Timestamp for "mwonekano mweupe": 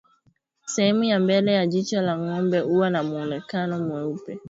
3.03-4.39